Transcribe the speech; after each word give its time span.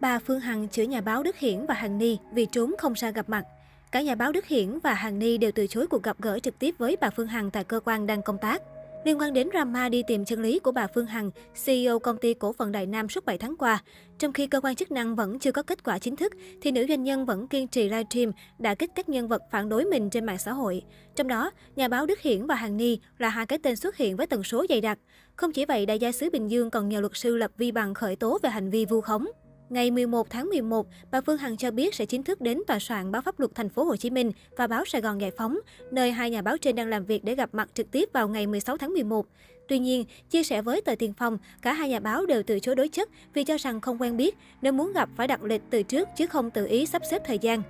Bà 0.00 0.18
Phương 0.18 0.40
Hằng 0.40 0.68
chửi 0.68 0.86
nhà 0.86 1.00
báo 1.00 1.22
Đức 1.22 1.36
Hiển 1.36 1.66
và 1.66 1.74
Hằng 1.74 1.98
Ni 1.98 2.18
vì 2.32 2.46
trốn 2.46 2.74
không 2.78 2.92
ra 2.92 3.10
gặp 3.10 3.28
mặt. 3.28 3.44
Cả 3.92 4.02
nhà 4.02 4.14
báo 4.14 4.32
Đức 4.32 4.46
Hiển 4.46 4.78
và 4.78 4.94
Hằng 4.94 5.18
Ni 5.18 5.38
đều 5.38 5.52
từ 5.54 5.66
chối 5.66 5.86
cuộc 5.86 6.02
gặp 6.02 6.16
gỡ 6.20 6.38
trực 6.38 6.58
tiếp 6.58 6.74
với 6.78 6.96
bà 7.00 7.10
Phương 7.10 7.26
Hằng 7.26 7.50
tại 7.50 7.64
cơ 7.64 7.80
quan 7.84 8.06
đang 8.06 8.22
công 8.22 8.38
tác. 8.38 8.62
Liên 9.04 9.20
quan 9.20 9.32
đến 9.32 9.48
drama 9.52 9.88
đi 9.88 10.02
tìm 10.06 10.24
chân 10.24 10.42
lý 10.42 10.58
của 10.58 10.72
bà 10.72 10.86
Phương 10.86 11.06
Hằng, 11.06 11.30
CEO 11.64 11.98
công 11.98 12.18
ty 12.18 12.34
cổ 12.34 12.52
phần 12.52 12.72
Đại 12.72 12.86
Nam 12.86 13.08
suốt 13.08 13.24
7 13.24 13.38
tháng 13.38 13.56
qua, 13.56 13.82
trong 14.18 14.32
khi 14.32 14.46
cơ 14.46 14.60
quan 14.60 14.74
chức 14.76 14.90
năng 14.90 15.16
vẫn 15.16 15.38
chưa 15.38 15.52
có 15.52 15.62
kết 15.62 15.84
quả 15.84 15.98
chính 15.98 16.16
thức, 16.16 16.32
thì 16.62 16.70
nữ 16.70 16.86
doanh 16.88 17.04
nhân 17.04 17.26
vẫn 17.26 17.48
kiên 17.48 17.68
trì 17.68 17.82
livestream 17.82 18.32
đã 18.58 18.74
kích 18.74 18.90
các 18.94 19.08
nhân 19.08 19.28
vật 19.28 19.42
phản 19.50 19.68
đối 19.68 19.84
mình 19.84 20.10
trên 20.10 20.26
mạng 20.26 20.38
xã 20.38 20.52
hội. 20.52 20.82
Trong 21.16 21.28
đó, 21.28 21.50
nhà 21.76 21.88
báo 21.88 22.06
Đức 22.06 22.20
Hiển 22.20 22.46
và 22.46 22.54
Hằng 22.54 22.76
Ni 22.76 22.98
là 23.18 23.28
hai 23.28 23.46
cái 23.46 23.58
tên 23.62 23.76
xuất 23.76 23.96
hiện 23.96 24.16
với 24.16 24.26
tần 24.26 24.42
số 24.44 24.66
dày 24.68 24.80
đặc. 24.80 24.98
Không 25.36 25.52
chỉ 25.52 25.64
vậy, 25.64 25.86
đại 25.86 25.98
gia 25.98 26.12
xứ 26.12 26.30
Bình 26.30 26.50
Dương 26.50 26.70
còn 26.70 26.88
nhờ 26.88 27.00
luật 27.00 27.12
sư 27.14 27.36
lập 27.36 27.50
vi 27.56 27.72
bằng 27.72 27.94
khởi 27.94 28.16
tố 28.16 28.38
về 28.42 28.50
hành 28.50 28.70
vi 28.70 28.84
vu 28.84 29.00
khống. 29.00 29.26
Ngày 29.70 29.90
11 29.90 30.30
tháng 30.30 30.48
11, 30.48 30.86
bà 31.10 31.20
Phương 31.20 31.38
Hằng 31.38 31.56
cho 31.56 31.70
biết 31.70 31.94
sẽ 31.94 32.06
chính 32.06 32.22
thức 32.22 32.40
đến 32.40 32.60
tòa 32.66 32.78
soạn 32.78 33.12
báo 33.12 33.22
pháp 33.22 33.40
luật 33.40 33.54
thành 33.54 33.68
phố 33.68 33.84
Hồ 33.84 33.96
Chí 33.96 34.10
Minh 34.10 34.32
và 34.56 34.66
báo 34.66 34.84
Sài 34.84 35.00
Gòn 35.00 35.20
Giải 35.20 35.30
phóng, 35.38 35.58
nơi 35.90 36.12
hai 36.12 36.30
nhà 36.30 36.42
báo 36.42 36.58
trên 36.58 36.76
đang 36.76 36.88
làm 36.88 37.04
việc 37.04 37.24
để 37.24 37.34
gặp 37.34 37.50
mặt 37.52 37.68
trực 37.74 37.90
tiếp 37.90 38.08
vào 38.12 38.28
ngày 38.28 38.46
16 38.46 38.76
tháng 38.76 38.92
11. 38.92 39.26
Tuy 39.68 39.78
nhiên, 39.78 40.04
chia 40.30 40.42
sẻ 40.42 40.62
với 40.62 40.80
tờ 40.80 40.94
Tiền 40.98 41.12
Phong, 41.12 41.38
cả 41.62 41.72
hai 41.72 41.88
nhà 41.88 42.00
báo 42.00 42.26
đều 42.26 42.42
từ 42.42 42.60
chối 42.60 42.74
đối 42.74 42.88
chất 42.88 43.08
vì 43.34 43.44
cho 43.44 43.56
rằng 43.56 43.80
không 43.80 44.02
quen 44.02 44.16
biết, 44.16 44.36
nếu 44.62 44.72
muốn 44.72 44.92
gặp 44.92 45.08
phải 45.16 45.28
đặt 45.28 45.42
lịch 45.42 45.62
từ 45.70 45.82
trước 45.82 46.08
chứ 46.16 46.26
không 46.26 46.50
tự 46.50 46.66
ý 46.66 46.86
sắp 46.86 47.02
xếp 47.10 47.22
thời 47.26 47.38
gian. 47.38 47.62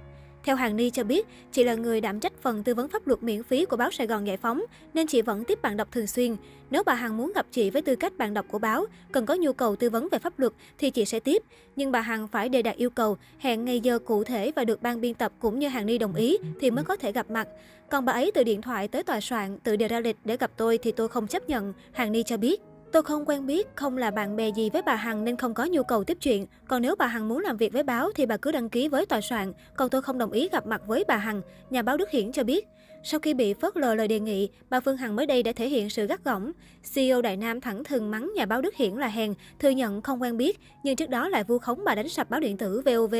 Theo 0.44 0.56
Hàng 0.56 0.76
Ni 0.76 0.90
cho 0.90 1.04
biết, 1.04 1.26
chị 1.52 1.64
là 1.64 1.74
người 1.74 2.00
đảm 2.00 2.20
trách 2.20 2.32
phần 2.42 2.64
tư 2.64 2.74
vấn 2.74 2.88
pháp 2.88 3.06
luật 3.06 3.22
miễn 3.22 3.42
phí 3.42 3.64
của 3.64 3.76
báo 3.76 3.90
Sài 3.90 4.06
Gòn 4.06 4.26
Giải 4.26 4.36
phóng, 4.36 4.62
nên 4.94 5.06
chị 5.06 5.22
vẫn 5.22 5.44
tiếp 5.44 5.62
bạn 5.62 5.76
đọc 5.76 5.88
thường 5.92 6.06
xuyên. 6.06 6.36
Nếu 6.70 6.82
bà 6.86 6.94
Hằng 6.94 7.16
muốn 7.16 7.32
gặp 7.34 7.46
chị 7.50 7.70
với 7.70 7.82
tư 7.82 7.96
cách 7.96 8.18
bạn 8.18 8.34
đọc 8.34 8.46
của 8.50 8.58
báo, 8.58 8.84
cần 9.12 9.26
có 9.26 9.34
nhu 9.34 9.52
cầu 9.52 9.76
tư 9.76 9.90
vấn 9.90 10.08
về 10.12 10.18
pháp 10.18 10.38
luật 10.38 10.52
thì 10.78 10.90
chị 10.90 11.04
sẽ 11.04 11.20
tiếp. 11.20 11.42
Nhưng 11.76 11.92
bà 11.92 12.00
Hằng 12.00 12.28
phải 12.28 12.48
đề 12.48 12.62
đạt 12.62 12.76
yêu 12.76 12.90
cầu, 12.90 13.16
hẹn 13.38 13.64
ngày 13.64 13.80
giờ 13.80 13.98
cụ 13.98 14.24
thể 14.24 14.52
và 14.56 14.64
được 14.64 14.82
ban 14.82 15.00
biên 15.00 15.14
tập 15.14 15.32
cũng 15.38 15.58
như 15.58 15.68
Hàng 15.68 15.86
Ni 15.86 15.98
đồng 15.98 16.14
ý 16.14 16.38
thì 16.60 16.70
mới 16.70 16.84
có 16.84 16.96
thể 16.96 17.12
gặp 17.12 17.30
mặt. 17.30 17.48
Còn 17.90 18.04
bà 18.04 18.12
ấy 18.12 18.30
từ 18.34 18.44
điện 18.44 18.62
thoại 18.62 18.88
tới 18.88 19.02
tòa 19.02 19.20
soạn 19.20 19.58
tự 19.58 19.76
đề 19.76 19.88
ra 19.88 20.00
lịch 20.00 20.16
để 20.24 20.36
gặp 20.36 20.50
tôi 20.56 20.78
thì 20.78 20.92
tôi 20.92 21.08
không 21.08 21.26
chấp 21.26 21.48
nhận, 21.48 21.72
Hàng 21.92 22.12
Ni 22.12 22.22
cho 22.22 22.36
biết. 22.36 22.60
Tôi 22.92 23.02
không 23.02 23.24
quen 23.24 23.46
biết, 23.46 23.68
không 23.74 23.96
là 23.96 24.10
bạn 24.10 24.36
bè 24.36 24.48
gì 24.48 24.70
với 24.70 24.82
bà 24.82 24.94
Hằng 24.94 25.24
nên 25.24 25.36
không 25.36 25.54
có 25.54 25.64
nhu 25.64 25.82
cầu 25.82 26.04
tiếp 26.04 26.18
chuyện. 26.20 26.46
Còn 26.68 26.82
nếu 26.82 26.96
bà 26.96 27.06
Hằng 27.06 27.28
muốn 27.28 27.38
làm 27.38 27.56
việc 27.56 27.72
với 27.72 27.82
báo 27.82 28.10
thì 28.14 28.26
bà 28.26 28.36
cứ 28.36 28.52
đăng 28.52 28.68
ký 28.68 28.88
với 28.88 29.06
tòa 29.06 29.20
soạn, 29.20 29.52
còn 29.76 29.88
tôi 29.88 30.02
không 30.02 30.18
đồng 30.18 30.32
ý 30.32 30.48
gặp 30.52 30.66
mặt 30.66 30.82
với 30.86 31.04
bà 31.08 31.16
Hằng, 31.16 31.42
nhà 31.70 31.82
báo 31.82 31.96
Đức 31.96 32.10
Hiển 32.10 32.32
cho 32.32 32.44
biết. 32.44 32.68
Sau 33.02 33.20
khi 33.20 33.34
bị 33.34 33.54
phớt 33.54 33.76
lờ 33.76 33.94
lời 33.94 34.08
đề 34.08 34.20
nghị, 34.20 34.48
bà 34.70 34.80
Phương 34.80 34.96
Hằng 34.96 35.16
mới 35.16 35.26
đây 35.26 35.42
đã 35.42 35.52
thể 35.52 35.68
hiện 35.68 35.90
sự 35.90 36.06
gắt 36.06 36.24
gỏng. 36.24 36.52
CEO 36.94 37.22
Đại 37.22 37.36
Nam 37.36 37.60
thẳng 37.60 37.84
thừng 37.84 38.10
mắng 38.10 38.32
nhà 38.36 38.46
báo 38.46 38.60
Đức 38.60 38.74
Hiển 38.74 38.94
là 38.94 39.08
hèn, 39.08 39.34
thừa 39.58 39.70
nhận 39.70 40.02
không 40.02 40.22
quen 40.22 40.36
biết, 40.36 40.60
nhưng 40.82 40.96
trước 40.96 41.10
đó 41.10 41.28
lại 41.28 41.44
vu 41.44 41.58
khống 41.58 41.84
bà 41.84 41.94
đánh 41.94 42.08
sập 42.08 42.30
báo 42.30 42.40
điện 42.40 42.56
tử 42.56 42.82
VOV. 42.84 43.14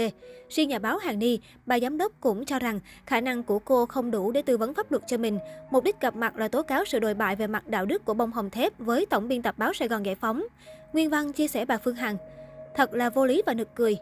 Riêng 0.49 0.69
nhà 0.69 0.79
báo 0.79 0.99
Hàng 0.99 1.19
Ni, 1.19 1.39
bà 1.67 1.81
giám 1.81 1.99
đốc 1.99 2.13
cũng 2.21 2.45
cho 2.45 2.59
rằng 2.59 2.81
khả 3.07 3.21
năng 3.21 3.43
của 3.43 3.59
cô 3.59 3.87
không 3.87 4.11
đủ 4.11 4.33
để 4.33 4.43
tư 4.43 4.57
vấn 4.57 4.75
pháp 4.75 4.93
luật 4.93 5.03
cho 5.07 5.17
mình. 5.17 5.39
Mục 5.71 5.85
đích 5.85 6.01
gặp 6.01 6.17
mặt 6.17 6.37
là 6.37 6.49
tố 6.49 6.63
cáo 6.63 6.85
sự 6.85 6.99
đồi 6.99 7.15
bại 7.15 7.37
về 7.37 7.47
mặt 7.47 7.69
đạo 7.69 7.87
đức 7.87 8.05
của 8.05 8.15
bông 8.15 8.33
hồng 8.33 8.51
thép 8.51 8.79
với 8.79 9.07
tổng 9.07 9.29
biên 9.29 9.43
tập 9.43 9.55
báo 9.59 9.73
Sài 9.73 9.89
Gòn 9.89 10.07
Giải 10.07 10.15
phóng. 10.15 10.45
Nguyên 10.93 11.11
văn 11.11 11.33
chia 11.33 11.49
sẻ 11.49 11.65
bà 11.65 11.77
Phương 11.77 11.97
Hằng. 11.97 12.17
Thật 12.75 12.95
là 12.95 13.11
vô 13.11 13.27
lý 13.27 13.43
và 13.47 13.55
nực 13.55 13.75
cười. 13.75 13.97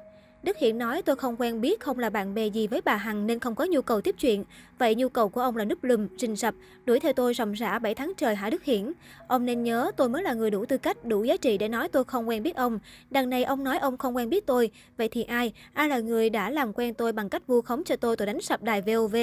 Đức 0.47 0.59
Hiển 0.59 0.79
nói 0.79 1.03
tôi 1.03 1.17
không 1.17 1.37
quen 1.39 1.61
biết, 1.61 1.81
không 1.81 1.99
là 1.99 2.11
bạn 2.11 2.35
bè 2.35 2.47
gì 2.47 2.67
với 2.67 2.81
bà 2.85 2.97
Hằng 2.97 3.27
nên 3.27 3.39
không 3.39 3.55
có 3.55 3.65
nhu 3.65 3.83
cầu 3.83 4.01
tiếp 4.01 4.15
chuyện. 4.19 4.45
Vậy 4.79 4.95
nhu 4.95 5.09
cầu 5.09 5.29
của 5.29 5.41
ông 5.41 5.57
là 5.57 5.65
núp 5.65 5.85
lùm, 5.85 6.09
rình 6.19 6.37
rập, 6.37 6.55
đuổi 6.85 7.01
theo 7.01 7.13
tôi 7.13 7.35
ròng 7.35 7.53
rã 7.53 7.79
7 7.79 7.95
tháng 7.95 8.13
trời 8.17 8.35
hả 8.35 8.51
Đức 8.51 8.65
Hiển? 8.65 8.93
Ông 9.29 9.47
nên 9.47 9.63
nhớ 9.63 9.91
tôi 9.97 10.09
mới 10.09 10.23
là 10.23 10.35
người 10.35 10.51
đủ 10.51 10.65
tư 10.67 10.79
cách, 10.79 11.05
đủ 11.05 11.25
giá 11.25 11.37
trị 11.37 11.59
để 11.59 11.69
nói 11.69 11.89
tôi 11.89 12.05
không 12.05 12.29
quen 12.29 12.43
biết 12.43 12.57
ông. 12.57 12.79
Đằng 13.11 13.31
này 13.31 13.45
ông 13.45 13.65
nói 13.65 13.79
ông 13.79 13.97
không 13.97 14.17
quen 14.17 14.31
biết 14.31 14.47
tôi. 14.47 14.71
Vậy 14.97 15.09
thì 15.09 15.23
ai? 15.23 15.53
Ai 15.73 15.89
là 15.89 15.99
người 15.99 16.31
đã 16.31 16.51
làm 16.51 16.73
quen 16.73 16.95
tôi 16.95 17.13
bằng 17.13 17.29
cách 17.29 17.47
vu 17.47 17.61
khống 17.61 17.85
cho 17.85 17.97
tôi 17.97 18.17
tôi 18.17 18.27
đánh 18.27 18.41
sập 18.41 18.63
đài 18.63 18.83
VOV? 18.83 19.17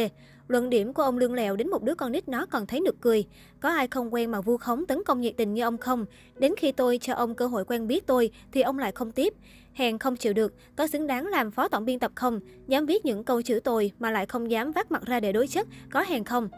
Luận 0.48 0.70
điểm 0.70 0.94
của 0.94 1.04
ông 1.04 1.18
lương 1.18 1.34
lèo 1.34 1.56
đến 1.56 1.70
một 1.70 1.84
đứa 1.84 1.96
con 1.96 2.12
nít 2.12 2.28
nó 2.28 2.46
còn 2.46 2.66
thấy 2.66 2.80
nực 2.80 3.02
cười. 3.02 3.26
Có 3.60 3.70
ai 3.70 3.88
không 3.88 4.14
quen 4.14 4.32
mà 4.32 4.42
vu 4.42 4.58
khống 4.58 4.86
tấn 4.86 5.04
công 5.04 5.22
nhiệt 5.22 5.34
tình 5.38 5.54
như 5.54 5.64
ông 5.64 5.78
không? 5.78 6.06
Đến 6.36 6.54
khi 6.58 6.72
tôi 6.72 6.98
cho 7.02 7.14
ông 7.14 7.36
cơ 7.36 7.48
hội 7.48 7.66
quen 7.66 7.88
biết 7.88 8.08
tôi 8.08 8.32
thì 8.52 8.62
ông 8.62 8.80
lại 8.80 8.92
không 8.92 9.12
tiếp. 9.12 9.34
Hèn 9.74 9.98
không 9.98 10.16
chịu 10.16 10.34
được, 10.34 10.54
có 10.76 10.88
xứng 10.88 11.08
đáng 11.08 11.28
làm 11.28 11.52
phó 11.52 11.68
tổng 11.68 11.86
biên 11.86 12.00
tập 12.00 12.12
không? 12.16 12.40
Dám 12.68 12.86
viết 12.86 13.06
những 13.06 13.24
câu 13.24 13.42
chữ 13.42 13.60
tồi 13.60 13.92
mà 14.00 14.12
lại 14.12 14.26
không 14.26 14.52
dám 14.52 14.72
vác 14.72 14.92
mặt 14.92 15.06
ra 15.06 15.20
để 15.20 15.32
đối 15.32 15.48
chất, 15.48 15.68
có 15.92 16.04
hèn 16.08 16.24
không? 16.24 16.50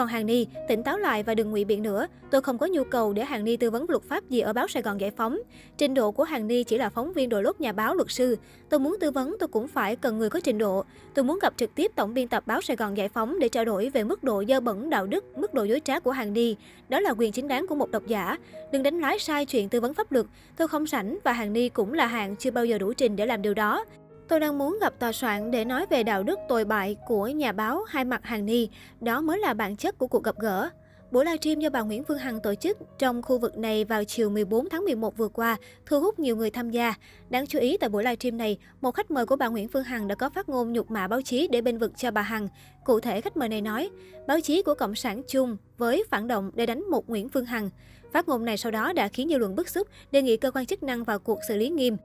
Còn 0.00 0.08
Hàng 0.08 0.26
Ni, 0.26 0.46
tỉnh 0.68 0.82
táo 0.82 0.98
lại 0.98 1.22
và 1.22 1.34
đừng 1.34 1.50
ngụy 1.50 1.64
biện 1.64 1.82
nữa. 1.82 2.06
Tôi 2.30 2.40
không 2.40 2.58
có 2.58 2.66
nhu 2.66 2.84
cầu 2.84 3.12
để 3.12 3.24
Hàng 3.24 3.44
Ni 3.44 3.56
tư 3.56 3.70
vấn 3.70 3.86
luật 3.88 4.02
pháp 4.02 4.28
gì 4.28 4.40
ở 4.40 4.52
báo 4.52 4.68
Sài 4.68 4.82
Gòn 4.82 5.00
Giải 5.00 5.10
phóng. 5.10 5.38
Trình 5.76 5.94
độ 5.94 6.12
của 6.12 6.24
Hàng 6.24 6.46
Ni 6.46 6.64
chỉ 6.64 6.78
là 6.78 6.88
phóng 6.88 7.12
viên 7.12 7.28
đội 7.28 7.42
lốt 7.42 7.60
nhà 7.60 7.72
báo 7.72 7.94
luật 7.94 8.10
sư. 8.10 8.36
Tôi 8.68 8.80
muốn 8.80 8.96
tư 9.00 9.10
vấn 9.10 9.36
tôi 9.40 9.48
cũng 9.48 9.68
phải 9.68 9.96
cần 9.96 10.18
người 10.18 10.30
có 10.30 10.40
trình 10.40 10.58
độ. 10.58 10.84
Tôi 11.14 11.24
muốn 11.24 11.38
gặp 11.42 11.54
trực 11.56 11.74
tiếp 11.74 11.92
tổng 11.94 12.14
biên 12.14 12.28
tập 12.28 12.42
báo 12.46 12.60
Sài 12.60 12.76
Gòn 12.76 12.96
Giải 12.96 13.08
phóng 13.08 13.38
để 13.38 13.48
trao 13.48 13.64
đổi 13.64 13.88
về 13.88 14.04
mức 14.04 14.24
độ 14.24 14.44
dơ 14.48 14.60
bẩn 14.60 14.90
đạo 14.90 15.06
đức, 15.06 15.24
mức 15.38 15.54
độ 15.54 15.64
dối 15.64 15.80
trá 15.84 16.00
của 16.00 16.10
Hàng 16.10 16.32
Ni. 16.32 16.56
Đó 16.88 17.00
là 17.00 17.14
quyền 17.18 17.32
chính 17.32 17.48
đáng 17.48 17.66
của 17.66 17.74
một 17.74 17.90
độc 17.90 18.06
giả. 18.06 18.38
Đừng 18.72 18.82
đánh 18.82 19.00
lái 19.00 19.18
sai 19.18 19.46
chuyện 19.46 19.68
tư 19.68 19.80
vấn 19.80 19.94
pháp 19.94 20.12
luật. 20.12 20.26
Tôi 20.56 20.68
không 20.68 20.86
sảnh 20.86 21.18
và 21.24 21.32
Hàng 21.32 21.52
Ni 21.52 21.68
cũng 21.68 21.92
là 21.92 22.06
hàng 22.06 22.36
chưa 22.36 22.50
bao 22.50 22.64
giờ 22.64 22.78
đủ 22.78 22.92
trình 22.92 23.16
để 23.16 23.26
làm 23.26 23.42
điều 23.42 23.54
đó. 23.54 23.84
Tôi 24.30 24.40
đang 24.40 24.58
muốn 24.58 24.78
gặp 24.80 24.98
tòa 24.98 25.12
soạn 25.12 25.50
để 25.50 25.64
nói 25.64 25.86
về 25.90 26.02
đạo 26.02 26.22
đức 26.22 26.38
tồi 26.48 26.64
bại 26.64 26.96
của 27.06 27.28
nhà 27.28 27.52
báo 27.52 27.82
hai 27.88 28.04
mặt 28.04 28.24
hàng 28.24 28.46
ni. 28.46 28.68
Đó 29.00 29.20
mới 29.20 29.38
là 29.38 29.54
bản 29.54 29.76
chất 29.76 29.98
của 29.98 30.06
cuộc 30.06 30.24
gặp 30.24 30.38
gỡ. 30.38 30.68
Buổi 31.10 31.24
livestream 31.24 31.60
do 31.60 31.70
bà 31.70 31.80
Nguyễn 31.80 32.04
Phương 32.04 32.18
Hằng 32.18 32.40
tổ 32.40 32.54
chức 32.54 32.78
trong 32.98 33.22
khu 33.22 33.38
vực 33.38 33.58
này 33.58 33.84
vào 33.84 34.04
chiều 34.04 34.30
14 34.30 34.68
tháng 34.68 34.84
11 34.84 35.16
vừa 35.16 35.28
qua 35.28 35.56
thu 35.86 36.00
hút 36.00 36.18
nhiều 36.18 36.36
người 36.36 36.50
tham 36.50 36.70
gia. 36.70 36.94
Đáng 37.30 37.46
chú 37.46 37.58
ý 37.58 37.76
tại 37.76 37.88
buổi 37.88 38.04
livestream 38.04 38.38
này, 38.38 38.58
một 38.80 38.94
khách 38.94 39.10
mời 39.10 39.26
của 39.26 39.36
bà 39.36 39.48
Nguyễn 39.48 39.68
Phương 39.68 39.84
Hằng 39.84 40.08
đã 40.08 40.14
có 40.14 40.30
phát 40.30 40.48
ngôn 40.48 40.72
nhục 40.72 40.90
mạ 40.90 41.08
báo 41.08 41.22
chí 41.22 41.48
để 41.50 41.60
bên 41.60 41.78
vực 41.78 41.92
cho 41.96 42.10
bà 42.10 42.22
Hằng. 42.22 42.48
Cụ 42.84 43.00
thể 43.00 43.20
khách 43.20 43.36
mời 43.36 43.48
này 43.48 43.60
nói, 43.60 43.90
báo 44.26 44.40
chí 44.40 44.62
của 44.62 44.74
Cộng 44.74 44.94
sản 44.94 45.22
chung 45.28 45.56
với 45.78 46.04
phản 46.10 46.28
động 46.28 46.50
để 46.54 46.66
đánh 46.66 46.84
một 46.90 47.08
Nguyễn 47.08 47.28
Phương 47.28 47.44
Hằng. 47.44 47.70
Phát 48.12 48.28
ngôn 48.28 48.44
này 48.44 48.56
sau 48.56 48.72
đó 48.72 48.92
đã 48.92 49.08
khiến 49.08 49.28
dư 49.28 49.38
luận 49.38 49.54
bức 49.54 49.68
xúc, 49.68 49.88
đề 50.12 50.22
nghị 50.22 50.36
cơ 50.36 50.50
quan 50.50 50.66
chức 50.66 50.82
năng 50.82 51.04
vào 51.04 51.18
cuộc 51.18 51.38
xử 51.48 51.56
lý 51.56 51.68
nghiêm. 51.68 51.96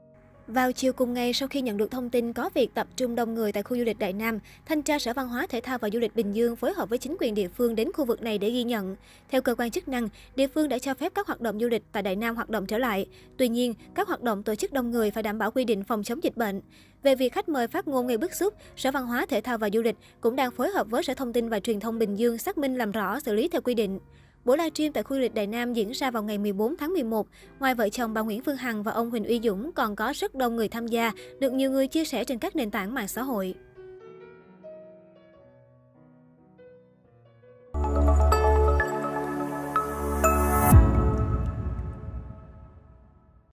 Vào 0.48 0.72
chiều 0.72 0.92
cùng 0.92 1.14
ngày, 1.14 1.32
sau 1.32 1.48
khi 1.48 1.60
nhận 1.60 1.76
được 1.76 1.90
thông 1.90 2.10
tin 2.10 2.32
có 2.32 2.50
việc 2.54 2.74
tập 2.74 2.86
trung 2.96 3.14
đông 3.14 3.34
người 3.34 3.52
tại 3.52 3.62
khu 3.62 3.76
du 3.76 3.84
lịch 3.84 3.98
Đại 3.98 4.12
Nam, 4.12 4.38
Thanh 4.66 4.82
tra 4.82 4.98
Sở 4.98 5.12
Văn 5.12 5.28
hóa 5.28 5.46
Thể 5.46 5.60
thao 5.60 5.78
và 5.78 5.90
Du 5.90 5.98
lịch 5.98 6.16
Bình 6.16 6.32
Dương 6.32 6.56
phối 6.56 6.72
hợp 6.72 6.88
với 6.88 6.98
chính 6.98 7.16
quyền 7.20 7.34
địa 7.34 7.48
phương 7.48 7.74
đến 7.74 7.92
khu 7.92 8.04
vực 8.04 8.22
này 8.22 8.38
để 8.38 8.50
ghi 8.50 8.64
nhận. 8.64 8.96
Theo 9.28 9.42
cơ 9.42 9.54
quan 9.54 9.70
chức 9.70 9.88
năng, 9.88 10.08
địa 10.36 10.46
phương 10.46 10.68
đã 10.68 10.78
cho 10.78 10.94
phép 10.94 11.12
các 11.14 11.26
hoạt 11.26 11.40
động 11.40 11.60
du 11.60 11.68
lịch 11.68 11.82
tại 11.92 12.02
Đại 12.02 12.16
Nam 12.16 12.36
hoạt 12.36 12.50
động 12.50 12.66
trở 12.66 12.78
lại. 12.78 13.06
Tuy 13.36 13.48
nhiên, 13.48 13.74
các 13.94 14.08
hoạt 14.08 14.22
động 14.22 14.42
tổ 14.42 14.54
chức 14.54 14.72
đông 14.72 14.90
người 14.90 15.10
phải 15.10 15.22
đảm 15.22 15.38
bảo 15.38 15.50
quy 15.50 15.64
định 15.64 15.84
phòng 15.84 16.02
chống 16.02 16.24
dịch 16.24 16.36
bệnh. 16.36 16.60
Về 17.02 17.14
việc 17.14 17.32
khách 17.32 17.48
mời 17.48 17.68
phát 17.68 17.88
ngôn 17.88 18.06
gây 18.06 18.18
bức 18.18 18.34
xúc, 18.34 18.54
Sở 18.76 18.90
Văn 18.90 19.06
hóa 19.06 19.26
Thể 19.26 19.40
thao 19.40 19.58
và 19.58 19.70
Du 19.72 19.82
lịch 19.82 19.96
cũng 20.20 20.36
đang 20.36 20.50
phối 20.50 20.70
hợp 20.70 20.86
với 20.90 21.02
Sở 21.02 21.14
Thông 21.14 21.32
tin 21.32 21.48
và 21.48 21.60
Truyền 21.60 21.80
thông 21.80 21.98
Bình 21.98 22.16
Dương 22.16 22.38
xác 22.38 22.58
minh 22.58 22.74
làm 22.74 22.92
rõ 22.92 23.20
xử 23.20 23.34
lý 23.34 23.48
theo 23.48 23.60
quy 23.60 23.74
định. 23.74 23.98
Buổi 24.46 24.56
livestream 24.56 24.92
tại 24.92 25.02
khu 25.02 25.16
du 25.16 25.20
lịch 25.20 25.34
Đại 25.34 25.46
Nam 25.46 25.72
diễn 25.72 25.90
ra 25.90 26.10
vào 26.10 26.22
ngày 26.22 26.38
14 26.38 26.76
tháng 26.76 26.92
11. 26.92 27.26
Ngoài 27.60 27.74
vợ 27.74 27.88
chồng 27.88 28.14
bà 28.14 28.20
Nguyễn 28.20 28.42
Phương 28.42 28.56
Hằng 28.56 28.82
và 28.82 28.92
ông 28.92 29.10
Huỳnh 29.10 29.24
Uy 29.24 29.40
Dũng 29.44 29.72
còn 29.72 29.96
có 29.96 30.12
rất 30.16 30.34
đông 30.34 30.56
người 30.56 30.68
tham 30.68 30.86
gia, 30.86 31.12
được 31.40 31.52
nhiều 31.52 31.70
người 31.70 31.86
chia 31.86 32.04
sẻ 32.04 32.24
trên 32.24 32.38
các 32.38 32.56
nền 32.56 32.70
tảng 32.70 32.94
mạng 32.94 33.08
xã 33.08 33.22
hội. 33.22 33.54